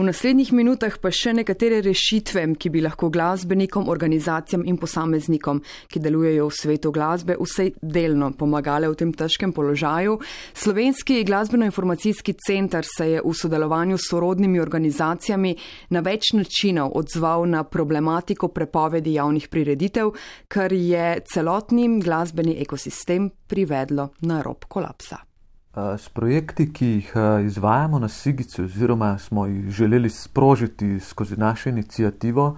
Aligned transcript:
V 0.00 0.04
naslednjih 0.08 0.54
minutah 0.56 0.94
pa 0.96 1.10
še 1.12 1.34
nekatere 1.36 1.82
rešitve, 1.84 2.40
ki 2.56 2.70
bi 2.72 2.80
lahko 2.80 3.10
glasbenikom, 3.12 3.90
organizacijam 3.92 4.64
in 4.64 4.78
posameznikom, 4.80 5.60
ki 5.92 6.00
delujejo 6.00 6.46
v 6.48 6.56
svetu 6.56 6.92
glasbe, 6.96 7.36
vsej 7.36 7.74
delno 7.84 8.30
pomagale 8.32 8.88
v 8.88 8.96
tem 8.96 9.12
težkem 9.12 9.52
položaju. 9.52 10.16
Slovenski 10.56 11.20
glasbeno-informacijski 11.28 12.32
center 12.40 12.88
se 12.88 13.10
je 13.10 13.20
v 13.20 13.36
sodelovanju 13.36 14.00
s 14.00 14.08
sorodnimi 14.08 14.64
organizacijami 14.64 15.52
na 15.92 16.00
več 16.00 16.32
načinov 16.32 16.96
odzval 16.96 17.44
na 17.44 17.66
problematiko 17.68 18.48
prepovedi 18.48 19.18
javnih 19.20 19.52
prireditev, 19.52 20.16
kar 20.48 20.72
je 20.72 21.18
celotni 21.28 21.90
glasbeni 22.00 22.56
ekosistem 22.56 23.28
privedlo 23.52 24.14
na 24.24 24.40
rob 24.40 24.64
kolapsa. 24.64 25.26
S 25.70 26.08
projekti, 26.08 26.72
ki 26.72 26.86
jih 26.86 27.12
izvajamo 27.46 27.98
na 27.98 28.08
Sigici, 28.08 28.62
oziroma 28.62 29.18
smo 29.18 29.46
jih 29.46 29.70
želeli 29.70 30.10
sprožiti 30.10 31.00
skozi 31.00 31.36
našo 31.36 31.68
inicijativo, 31.68 32.56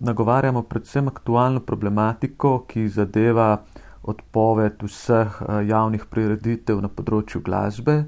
nagovarjamo 0.00 0.62
predvsem 0.62 1.08
aktualno 1.08 1.60
problematiko, 1.60 2.64
ki 2.66 2.88
zadeva 2.88 3.62
odpoved 4.02 4.82
vseh 4.82 5.38
javnih 5.68 6.08
prireditev 6.10 6.82
na 6.82 6.88
področju 6.90 7.44
glasbe 7.46 8.00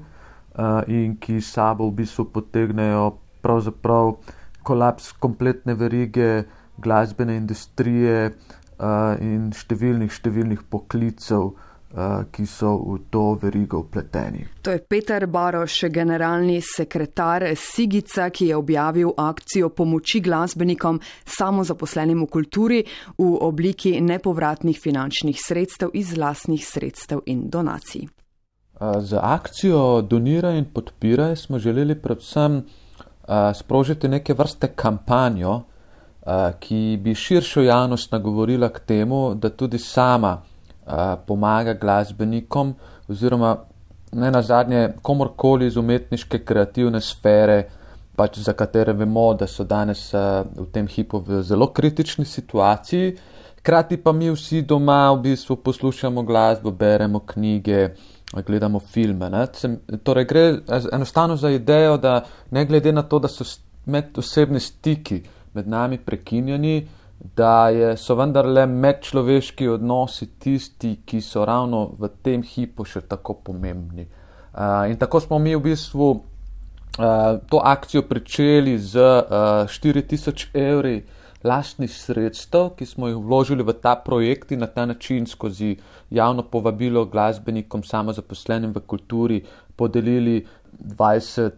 in 0.87 1.15
ki 1.15 1.39
sabo 1.41 1.87
v 1.87 2.03
bistvu 2.03 2.27
potegnejo 2.35 3.09
pravzaprav 3.41 4.17
kolaps 4.67 5.13
kompletne 5.15 5.79
verige 5.79 6.43
glasbene 6.77 7.37
industrije 7.39 8.33
in 9.23 9.51
številnih, 9.55 10.11
številnih 10.11 10.67
poklicev. 10.69 11.53
Eh, 11.93 12.25
ki 12.31 12.45
so 12.45 12.73
v 12.73 12.99
to 13.09 13.37
verigo 13.37 13.77
upleteni. 13.77 14.47
To 14.61 14.71
je 14.71 14.79
Peter 14.81 15.27
Baroš, 15.27 15.83
generalni 15.93 16.57
sekretar 16.61 17.43
Sigica, 17.55 18.29
ki 18.29 18.47
je 18.47 18.55
objavil 18.55 19.11
akcijo 19.17 19.69
pomoči 19.69 20.17
glasbenikom 20.19 20.97
samozaposlenim 21.25 22.23
v 22.23 22.25
kulturi 22.25 22.79
v 23.17 23.27
obliki 23.45 24.01
nepovratnih 24.01 24.79
finančnih 24.81 25.37
sredstev 25.37 25.93
iz 25.93 26.17
lasnih 26.17 26.65
sredstev 26.65 27.21
in 27.25 27.43
donacij. 27.49 28.01
Eh, 28.01 29.01
za 29.01 29.19
akcijo 29.21 30.01
Doniraj 30.01 30.57
in 30.57 30.65
podpiraj 30.73 31.35
smo 31.35 31.59
želeli 31.59 31.95
predvsem 32.01 32.57
eh, 32.57 33.53
sprožiti 33.53 34.07
neke 34.07 34.33
vrste 34.33 34.73
kampanjo, 34.75 35.61
ki 36.59 36.99
bi 37.03 37.15
širšo 37.15 37.61
javnost 37.61 38.11
nagovorila 38.11 38.69
k 38.69 38.79
temu, 38.79 39.35
da 39.35 39.49
tudi 39.49 39.77
sama 39.77 40.41
pomaga 41.27 41.73
glasbenikom, 41.73 42.73
oziroma 43.09 43.57
ne 44.11 44.31
na 44.31 44.41
zadnje 44.41 44.89
komorkoli 45.01 45.67
iz 45.67 45.77
umetniške 45.77 46.43
kreativne 46.45 47.01
sfere, 47.01 47.63
pač 48.15 48.37
za 48.45 48.53
katere 48.53 48.93
vemo, 48.93 49.33
da 49.33 49.47
so 49.47 49.63
danes 49.63 50.11
v 50.13 50.67
tem 50.71 50.87
hipu 50.87 51.19
v 51.19 51.41
zelo 51.41 51.71
kritični 51.73 52.25
situaciji. 52.25 53.15
Hkrati 53.59 53.97
pa 53.97 54.11
mi 54.11 54.29
vsi 54.29 54.61
doma 54.61 55.11
v 55.13 55.21
bistvu 55.29 55.55
poslušamo 55.63 56.23
glasbo, 56.23 56.71
beremo 56.71 57.19
knjige, 57.25 57.89
gledamo 58.45 58.79
filme. 58.79 59.29
Ne? 59.29 59.47
Torej, 60.03 60.25
gre 60.25 60.43
enostavno 60.91 61.37
za 61.37 61.49
idejo, 61.49 61.97
da 61.97 62.21
ne 62.51 62.65
glede 62.65 62.91
na 62.91 63.01
to, 63.01 63.19
da 63.19 63.27
so 63.27 63.47
med 63.85 64.17
osebni 64.17 64.59
stiki 64.59 65.23
med 65.53 65.67
nami 65.67 65.97
prekinjeni, 65.97 66.87
da 67.23 67.69
je, 67.69 67.97
so 67.97 68.15
vendarle 68.15 68.65
medčloveški 68.67 69.67
odnosi 69.67 70.27
tisti, 70.39 70.97
ki 71.05 71.21
so 71.21 71.45
ravno 71.45 71.85
v 71.99 72.09
tem 72.23 72.43
hipu 72.43 72.85
še 72.85 73.01
tako 73.07 73.37
pomembni. 73.47 74.07
Uh, 74.53 74.83
in 74.91 74.97
tako 74.99 75.19
smo 75.23 75.39
mi 75.39 75.55
v 75.55 75.61
bistvu 75.71 76.09
uh, 76.11 77.39
to 77.49 77.61
akcijo 77.63 78.03
pričeli 78.09 78.77
z 78.77 78.99
uh, 78.99 79.65
4000 79.71 80.51
evri 80.53 80.97
lastnih 81.43 81.91
sredstev, 81.91 82.69
ki 82.77 82.85
smo 82.85 83.07
jih 83.07 83.17
vložili 83.19 83.63
v 83.63 83.75
ta 83.81 83.95
projekt 83.95 84.51
in 84.51 84.59
na 84.59 84.67
ta 84.67 84.85
način 84.85 85.27
skozi 85.27 85.75
javno 86.09 86.43
povabilo 86.43 87.05
glasbenikom, 87.05 87.83
samozaposlenim 87.83 88.73
v 88.75 88.81
kulturi, 88.87 89.43
podelili 89.75 90.45
20 90.79 91.45
eh, 91.45 91.51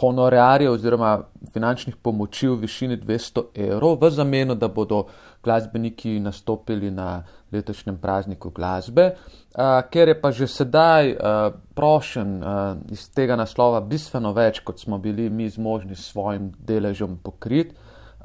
honorarjev 0.00 0.72
oziroma 0.72 1.18
finančnih 1.52 1.96
pomoči 1.96 2.48
v 2.48 2.56
višini 2.64 2.96
200 2.96 3.44
evrov 3.54 3.98
v 4.00 4.10
zameno, 4.10 4.54
da 4.54 4.68
bodo 4.68 5.06
glasbeniki 5.44 6.20
nastopili 6.20 6.90
na 6.90 7.22
letošnjem 7.52 7.98
prazniku 8.00 8.50
glasbe, 8.50 9.10
uh, 9.14 9.82
ker 9.90 10.08
je 10.08 10.20
pa 10.20 10.30
že 10.32 10.48
sedaj 10.48 11.12
uh, 11.12 11.54
prošen 11.74 12.42
uh, 12.42 12.76
iz 12.90 13.04
tega 13.14 13.36
naslova 13.36 13.80
bistveno 13.80 14.32
več, 14.32 14.60
kot 14.64 14.80
smo 14.80 14.98
bili 14.98 15.28
mi 15.30 15.48
zmožni 15.48 15.94
s 15.94 16.08
svojim 16.10 16.50
deležem 16.58 17.18
pokrit. 17.22 17.76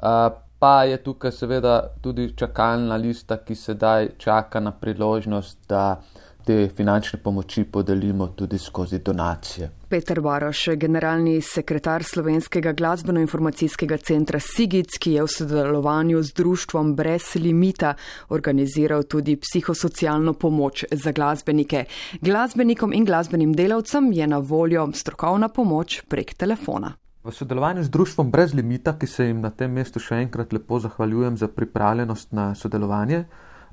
Uh, 0.02 0.32
Pa 0.60 0.84
je 0.84 0.98
tukaj 1.04 1.32
seveda 1.32 1.76
tudi 2.02 2.34
čakalna 2.36 2.96
lista, 2.96 3.38
ki 3.38 3.56
sedaj 3.56 4.10
čaka 4.18 4.60
na 4.60 4.72
priložnost, 4.72 5.58
da 5.70 6.02
te 6.46 6.70
finančne 6.76 7.20
pomoči 7.24 7.64
podelimo 7.64 8.28
tudi 8.28 8.58
skozi 8.58 9.00
donacije. 9.00 9.70
Peter 9.90 10.22
Baroš, 10.22 10.68
generalni 10.76 11.42
sekretar 11.42 12.04
Slovenskega 12.04 12.74
glasbeno-informacijskega 12.74 13.98
centra 13.98 14.40
Sigic, 14.40 14.98
ki 15.00 15.14
je 15.14 15.24
v 15.24 15.34
sodelovanju 15.34 16.24
z 16.24 16.34
društvom 16.34 16.96
Brez 16.96 17.36
limita 17.36 17.94
organiziral 18.30 19.04
tudi 19.04 19.36
psihosocialno 19.36 20.34
pomoč 20.34 20.86
za 20.92 21.12
glasbenike. 21.12 21.86
Glasbenikom 22.22 22.94
in 22.94 23.06
glasbenim 23.06 23.54
delavcem 23.54 24.12
je 24.14 24.28
na 24.28 24.38
voljo 24.38 24.90
strokovna 24.94 25.50
pomoč 25.50 26.02
prek 26.10 26.34
telefona. 26.34 26.96
V 27.30 27.36
sodelovanju 27.36 27.84
z 27.84 27.94
društvom 27.94 28.32
Brez 28.32 28.54
limita, 28.54 28.96
ki 28.98 29.08
se 29.08 29.28
jim 29.28 29.42
na 29.42 29.52
tem 29.54 29.72
mestu 29.72 30.02
še 30.02 30.18
enkrat 30.24 30.54
lepo 30.54 30.80
zahvaljujem 30.80 31.38
za 31.38 31.48
pripravljenost 31.48 32.34
na 32.34 32.56
sodelovanje, 32.56 33.26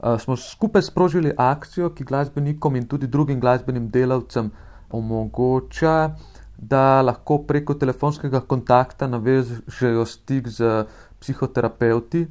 Eh, 0.03 0.19
smo 0.19 0.37
skupaj 0.37 0.83
sprožili 0.83 1.33
akcijo, 1.37 1.91
ki 1.91 2.05
glasbenikom 2.05 2.77
in 2.77 2.87
tudi 2.87 3.07
drugim 3.07 3.41
glasbenim 3.41 3.89
delavcem 3.91 4.51
omogoča, 4.91 6.11
da 6.59 7.03
lahko 7.03 7.39
preko 7.39 7.75
telefonskega 7.75 8.41
kontakta 8.41 9.07
navežejo 9.07 10.05
stik 10.05 10.49
z 10.49 10.85
psihoterapeuti 11.21 12.27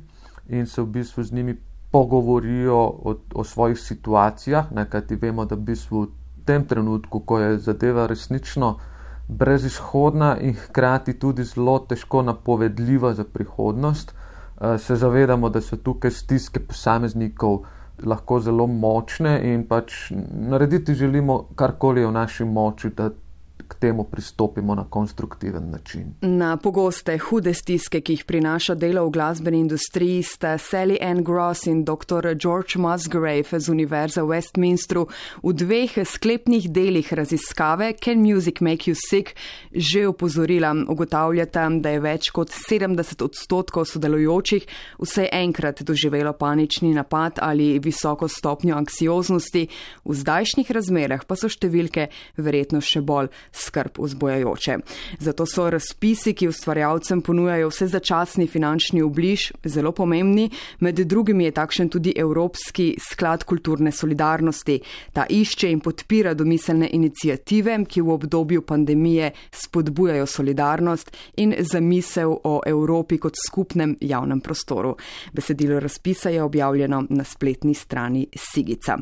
in 0.49 0.65
se 0.65 0.81
v 0.81 0.85
bistvu 0.85 1.23
z 1.23 1.31
njimi 1.31 1.57
pogovorijo 1.91 2.77
o, 2.77 3.15
o 3.33 3.43
svojih 3.43 3.79
situacijah, 3.79 4.65
kajti 4.89 5.15
vemo, 5.15 5.45
da 5.45 5.55
v 5.55 5.59
bistvu 5.59 6.01
v 6.01 6.09
tem 6.45 6.65
trenutku, 6.65 7.19
ko 7.19 7.39
je 7.39 7.57
zadeva 7.57 8.07
resnično 8.07 8.77
brezizhodna 9.27 10.37
in 10.41 10.53
hkrati 10.53 11.19
tudi 11.19 11.43
zelo 11.43 11.79
težko 11.79 12.21
napovedljiva 12.21 13.13
za 13.13 13.23
prihodnost, 13.23 14.13
Eh, 14.61 14.77
se 14.77 14.95
zavedamo, 14.95 15.49
da 15.49 15.61
so 15.61 15.75
tukaj 15.75 16.11
stiske 16.11 16.59
posameznikov 16.59 17.65
lahko 18.03 18.39
zelo 18.39 18.67
močne 18.67 19.53
in 19.53 19.65
pač 19.67 20.11
narediti 20.31 20.93
želimo 20.93 21.43
karkoli 21.55 22.05
v 22.05 22.11
naši 22.11 22.45
moči, 22.45 22.89
da 22.89 23.09
k 23.67 23.73
temu 23.79 24.03
pristopimo 24.03 24.75
na 24.75 24.83
konstruktiven 24.89 25.69
način. 25.69 26.13
Na 26.21 26.57
pogoste 26.57 27.17
hude 27.17 27.53
stiske, 27.53 28.01
ki 28.01 28.13
jih 28.13 28.25
prinaša 28.25 28.75
delo 28.75 29.05
v 29.07 29.11
glasbeni 29.11 29.59
industriji, 29.59 30.23
sta 30.23 30.57
Sally 30.57 30.97
Ann 31.01 31.23
Gross 31.23 31.65
in 31.67 31.83
dr. 31.85 32.35
George 32.35 32.77
Musgrave 32.77 33.59
z 33.59 33.69
Univerze 33.69 34.21
v 34.21 34.27
Westminstru 34.35 35.07
v 35.43 35.53
dveh 35.53 35.97
sklepnih 36.05 36.69
delih 36.69 37.13
raziskave 37.13 37.93
Can 38.03 38.21
Music 38.21 38.61
Make 38.61 38.91
You 38.91 38.95
Sick 38.95 39.35
že 39.71 40.07
upozorila. 40.07 40.75
Ugotavljata, 40.89 41.69
da 41.79 41.89
je 41.89 41.99
več 41.99 42.29
kot 42.33 42.49
70 42.49 43.23
odstotkov 43.23 43.85
sodelujočih 43.85 44.65
vse 44.99 45.27
enkrat 45.31 45.81
doživelo 45.81 46.33
panični 46.33 46.93
napad 46.93 47.39
ali 47.41 47.79
visoko 47.79 48.27
stopnjo 48.27 48.75
anksioznosti, 48.75 49.67
v 50.05 50.13
zdajšnjih 50.13 50.71
razmerah 50.71 51.25
pa 51.25 51.35
so 51.35 51.49
številke 51.49 52.09
verjetno 52.37 52.81
še 52.81 53.01
bolj 53.01 53.29
skrb 53.51 53.99
vzbojajoče. 53.99 54.77
Zato 55.19 55.45
so 55.45 55.69
razpisi, 55.69 56.33
ki 56.33 56.47
ustvarjalcem 56.47 57.21
ponujajo 57.21 57.69
vse 57.69 57.87
začasni 57.87 58.47
finančni 58.47 59.01
obliž, 59.01 59.51
zelo 59.63 59.91
pomembni. 59.91 60.49
Med 60.79 60.99
drugimi 60.99 61.45
je 61.45 61.51
takšen 61.51 61.89
tudi 61.89 62.13
Evropski 62.15 62.95
sklad 63.11 63.43
kulturne 63.43 63.91
solidarnosti. 63.91 64.79
Ta 65.13 65.25
išče 65.29 65.71
in 65.71 65.79
podpira 65.79 66.33
domiselne 66.33 66.89
inicijative, 66.93 67.77
ki 67.87 68.01
v 68.01 68.09
obdobju 68.09 68.61
pandemije 68.61 69.31
spodbujajo 69.51 70.25
solidarnost 70.25 71.11
in 71.37 71.55
zamisel 71.59 72.35
o 72.43 72.61
Evropi 72.65 73.17
kot 73.17 73.35
skupnem 73.47 73.95
javnem 74.01 74.41
prostoru. 74.41 74.95
Besedilo 75.33 75.79
razpisa 75.79 76.29
je 76.29 76.43
objavljeno 76.43 77.05
na 77.09 77.23
spletni 77.23 77.73
strani 77.73 78.27
Sigica. 78.35 78.97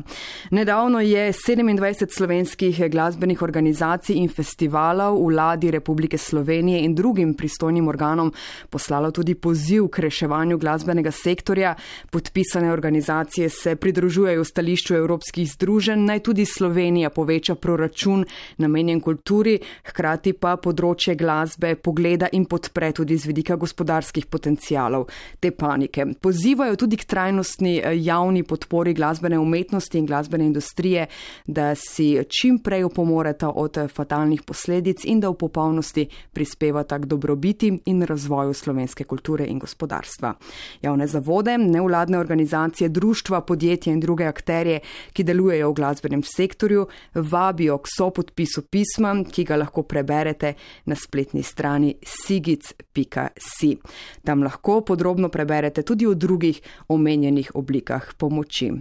Nedavno 0.50 1.00
je 1.00 1.32
27 1.32 2.16
slovenskih 2.16 2.90
glasbenih 2.90 3.42
organizacij 3.42 4.16
in 4.16 4.28
festivalov 4.34 5.18
vladi 5.26 5.70
Republike 5.70 6.18
Slovenije 6.18 6.82
in 6.84 6.94
drugim 6.94 7.34
pristojnim 7.34 7.88
organom 7.88 8.32
poslalo 8.70 9.10
tudi 9.10 9.34
poziv 9.34 9.88
k 9.88 9.98
reševanju 9.98 10.58
glasbenega 10.58 11.10
sektorja. 11.10 11.74
Podpisane 12.10 12.72
organizacije 12.72 13.48
se 13.48 13.76
pridružujejo 13.76 14.44
stališču 14.44 14.94
evropskih 14.94 15.50
združenj, 15.52 16.04
naj 16.04 16.20
tudi 16.20 16.44
Slovenija 16.44 17.10
poveča 17.10 17.54
proračun 17.54 18.24
namenjen 18.56 19.00
kulturi, 19.00 19.58
hkrati 19.84 20.32
pa 20.32 20.56
področje 20.56 21.14
glasbe 21.18 21.74
pogleda 21.76 22.28
in 22.32 22.46
podpre 22.50 22.92
tudi 22.92 23.16
z 23.18 23.30
vidika 23.30 23.56
gospodarskih 23.56 24.26
potencijalov 24.26 25.08
te 25.40 25.50
panike. 25.50 26.06
Pozivajo 26.20 26.76
tudi 26.76 26.96
k 26.96 27.08
trajnostni 27.08 27.78
eh, 27.78 27.96
javni 28.04 28.42
podpori 28.42 28.94
glasbene 28.94 29.38
umetnosti 29.38 29.98
in 29.98 30.06
glasbene 30.06 30.46
industrije, 30.46 31.06
da 31.46 31.74
si 31.74 32.16
čim 32.28 32.58
prej 32.58 32.84
opomoreta 32.84 33.50
od 33.50 33.78
eh, 33.78 33.88
fatalnih 34.24 34.42
posledic 34.42 35.04
in 35.04 35.20
da 35.20 35.28
v 35.28 35.36
popolnosti 35.36 36.08
prispevata 36.32 36.98
k 36.98 37.06
dobrobiti 37.06 37.80
in 37.86 38.02
razvoju 38.02 38.54
slovenske 38.54 39.04
kulture 39.04 39.44
in 39.44 39.58
gospodarstva. 39.58 40.34
Javne 40.82 41.06
zavode, 41.06 41.58
nevladne 41.58 42.18
organizacije, 42.18 42.88
društva, 42.88 43.40
podjetja 43.40 43.92
in 43.92 44.00
druge 44.00 44.24
akterje, 44.24 44.80
ki 45.12 45.24
delujejo 45.24 45.70
v 45.70 45.74
glasbenem 45.74 46.22
sektorju, 46.22 46.86
vabijo 47.14 47.78
k 47.78 47.88
sopodpisu 47.96 48.62
pisma, 48.70 49.14
ki 49.24 49.44
ga 49.44 49.56
lahko 49.56 49.82
preberete 49.82 50.54
na 50.86 50.94
spletni 50.94 51.42
strani 51.42 51.94
sigic.si. 52.02 53.76
Tam 54.24 54.42
lahko 54.42 54.80
podrobno 54.80 55.28
preberete 55.28 55.82
tudi 55.82 56.06
o 56.06 56.14
drugih 56.14 56.60
omenjenih 56.88 57.50
oblikah 57.54 58.14
pomoči. 58.16 58.72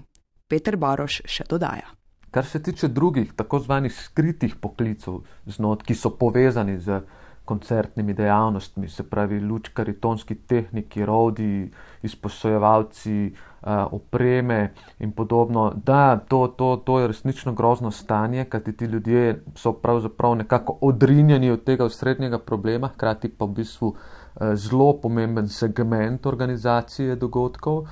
Peter 0.47 0.77
Baroš 0.77 1.21
še 1.25 1.43
dodaja. 1.49 2.02
Kar 2.33 2.45
se 2.45 2.63
tiče 2.63 2.87
drugih, 2.87 3.33
tako 3.37 3.59
zvanih 3.59 3.93
skritih 3.93 4.55
poklicov, 4.55 5.19
znot, 5.45 5.83
ki 5.85 5.93
so 5.93 6.09
povezani 6.17 6.79
z 6.81 7.03
koncertnimi 7.45 8.13
dejavnostmi, 8.13 8.89
se 8.89 9.03
pravi 9.03 9.37
lučkari, 9.39 9.93
tonski 9.93 10.35
tehniki, 10.35 11.05
rodi, 11.05 11.69
izposojevalci, 12.01 13.33
uh, 13.61 13.69
opreme 13.91 14.73
in 14.99 15.11
podobno, 15.11 15.73
da 15.85 16.17
to, 16.17 16.47
to, 16.47 16.77
to 16.85 16.99
je 16.99 17.07
resnično 17.07 17.53
grozno 17.53 17.91
stanje, 17.91 18.45
kajti 18.45 18.77
ti 18.77 18.85
ljudje 18.85 19.43
so 19.55 19.73
pravzaprav 19.73 20.35
nekako 20.35 20.77
odrinjeni 20.81 21.51
od 21.51 21.63
tega 21.63 21.85
osrednjega 21.85 22.39
problema, 22.39 22.87
hkrati 22.95 23.29
pa 23.29 23.45
v 23.45 23.61
bistvu 23.61 23.95
Eh, 23.95 24.22
zelo 24.55 24.93
pomemben 25.01 25.47
segment 25.47 26.25
organizacije 26.25 27.15
dogodkov. 27.15 27.77
Uh, 27.77 27.87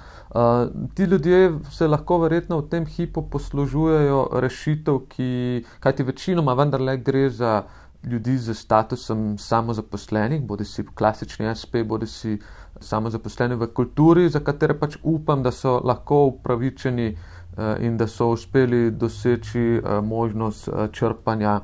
ti 0.96 1.04
ljudje 1.04 1.60
se 1.72 1.88
lahko 1.88 2.18
verjetno 2.18 2.58
v 2.58 2.70
tem 2.70 2.86
hipu 2.86 3.22
poslužujejo 3.30 4.30
rešitev, 4.34 5.00
ki, 5.10 5.64
kajti 5.80 6.04
večinoma 6.04 6.54
vendarle 6.54 6.98
gre 6.98 7.30
za 7.30 7.64
ljudi 8.04 8.38
z 8.38 8.54
statusom 8.54 9.38
samozaposlenih, 9.38 10.42
bodi 10.42 10.66
si 10.66 10.86
klasični 10.96 11.56
SP, 11.62 11.84
bodi 11.86 12.08
si 12.08 12.40
samozaposleni 12.80 13.56
v 13.56 13.68
kulturi, 13.74 14.30
za 14.30 14.40
katere 14.40 14.74
pač 14.80 14.98
upam, 15.04 15.44
da 15.44 15.52
so 15.52 15.82
lahko 15.84 16.26
upravičeni 16.32 17.12
uh, 17.12 17.76
in 17.80 17.98
da 17.98 18.08
so 18.08 18.32
uspeli 18.32 18.92
doseči 18.92 19.82
možnost 20.04 20.70
črpanja 20.92 21.60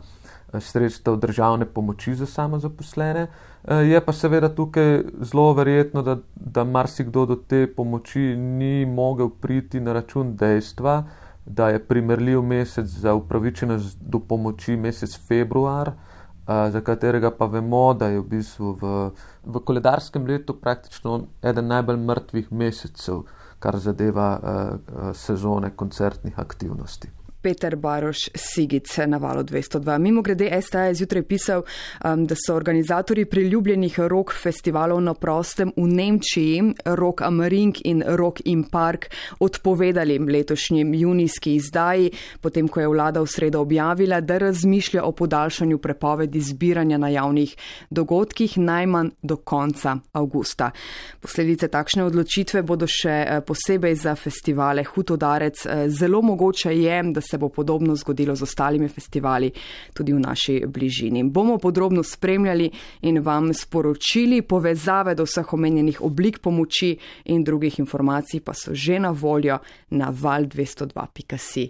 sredstev 0.60 1.16
državne 1.16 1.66
pomoči 1.66 2.16
za 2.16 2.26
samozaposlene. 2.26 3.28
Eh, 3.68 3.76
je 3.76 4.06
pa 4.06 4.14
seveda 4.14 4.50
tukaj 4.50 5.02
zelo 5.20 5.54
verjetno, 5.54 6.02
da, 6.02 6.18
da 6.36 6.64
marsikdo 6.64 7.26
do 7.26 7.36
te 7.36 7.68
pomoči 7.76 8.36
ni 8.36 8.86
mogel 8.86 9.30
priti 9.30 9.80
na 9.80 9.94
račun 9.94 10.36
dejstva, 10.36 11.04
da 11.46 11.70
je 11.70 11.84
primerljiv 11.88 12.42
mesec 12.42 12.86
za 12.86 13.14
upravičenost 13.14 13.98
do 14.02 14.20
pomoči 14.20 14.76
mesec 14.76 15.20
februar, 15.28 15.90
eh, 15.90 16.72
za 16.72 16.82
katerega 16.82 17.32
pa 17.32 17.46
vemo, 17.46 17.94
da 17.94 18.08
je 18.08 18.20
v 18.20 18.24
bistvu 18.24 18.78
v, 18.82 19.12
v 19.46 19.60
koledarskem 19.66 20.26
letu 20.26 20.54
praktično 20.54 21.22
eden 21.44 21.68
najbolj 21.68 21.98
mrtvih 21.98 22.52
mesecev, 22.52 23.24
kar 23.60 23.78
zadeva 23.78 24.40
uh, 24.40 25.16
sezone 25.18 25.72
koncertnih 25.76 26.40
aktivnosti. 26.40 27.10
Peter 27.48 27.76
Baroš 27.76 28.30
Sigic 28.36 28.98
na 29.08 29.18
valu 29.18 29.44
202. 29.44 29.98
Mimo 29.98 30.22
grede 30.22 30.62
STA 30.62 30.82
je 30.82 30.94
zjutraj 30.94 31.24
pisal, 31.24 31.62
um, 32.04 32.26
da 32.28 32.36
so 32.36 32.56
organizatori 32.56 33.26
priljubljenih 33.26 34.00
rok 34.00 34.34
festivalov 34.36 35.00
na 35.02 35.14
prostem 35.14 35.72
v 35.78 35.88
Nemčiji, 35.88 36.74
Rock 36.86 37.22
Amaring 37.22 37.76
in 37.84 38.04
Rock 38.08 38.42
in 38.46 38.64
Park, 38.64 39.06
odpovedali 39.40 40.20
letošnjim 40.20 40.94
junijski 40.94 41.56
izdaji, 41.56 42.12
potem 42.42 42.68
ko 42.68 42.80
je 42.80 42.88
vlada 42.88 43.22
v 43.22 43.32
sredo 43.32 43.62
objavila, 43.62 44.20
da 44.22 44.38
razmišlja 44.38 45.04
o 45.04 45.12
podaljšanju 45.12 45.78
prepovedi 45.78 46.42
zbiranja 46.42 46.98
na 46.98 47.10
javnih 47.10 47.56
dogodkih 47.90 48.58
najmanj 48.58 49.10
do 49.22 49.36
konca 49.36 49.96
avgusta. 50.12 50.72
Posledice 51.22 51.68
takšne 51.68 52.04
odločitve 52.04 52.62
bodo 52.62 52.92
še 52.92 53.16
eh, 53.24 53.42
posebej 53.42 53.96
za 53.96 54.16
festivale 54.16 54.84
Hutodarec. 54.84 55.66
Eh, 55.66 55.88
zelo 55.90 56.22
mogoče 56.22 56.76
je, 56.76 57.04
da 57.14 57.22
se 57.38 57.40
bo 57.40 57.50
podobno 57.50 57.96
zgodilo 57.96 58.36
z 58.36 58.42
ostalimi 58.42 58.88
festivali 58.90 59.52
tudi 59.94 60.14
v 60.14 60.20
naši 60.20 60.64
bližini. 60.68 61.24
Bomo 61.24 61.58
podrobno 61.58 62.04
spremljali 62.04 62.72
in 63.02 63.22
vam 63.22 63.54
sporočili 63.54 64.42
povezave 64.42 65.16
do 65.16 65.24
vseh 65.24 65.54
omenjenih 65.54 66.02
oblik 66.02 66.40
pomoči 66.40 66.98
in 67.26 67.44
drugih 67.44 67.80
informacij 67.80 68.42
pa 68.42 68.54
so 68.54 68.74
že 68.74 69.00
na 69.00 69.12
voljo 69.12 69.60
na 69.90 70.12
val202.si 70.12 71.66